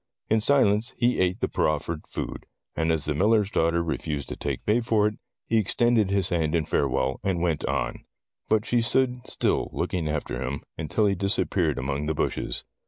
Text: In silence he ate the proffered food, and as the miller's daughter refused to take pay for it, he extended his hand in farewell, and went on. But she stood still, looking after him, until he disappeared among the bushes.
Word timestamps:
In 0.31 0.41
silence 0.41 0.93
he 0.97 1.19
ate 1.19 1.41
the 1.41 1.47
proffered 1.47 2.07
food, 2.07 2.47
and 2.75 2.91
as 2.91 3.05
the 3.05 3.13
miller's 3.13 3.51
daughter 3.51 3.83
refused 3.83 4.29
to 4.29 4.35
take 4.35 4.65
pay 4.65 4.81
for 4.81 5.05
it, 5.05 5.19
he 5.45 5.57
extended 5.59 6.09
his 6.09 6.29
hand 6.29 6.55
in 6.55 6.65
farewell, 6.65 7.19
and 7.23 7.39
went 7.39 7.63
on. 7.65 8.03
But 8.49 8.65
she 8.65 8.81
stood 8.81 9.21
still, 9.27 9.69
looking 9.71 10.07
after 10.07 10.41
him, 10.41 10.63
until 10.75 11.05
he 11.05 11.13
disappeared 11.13 11.77
among 11.77 12.07
the 12.07 12.15
bushes. 12.15 12.63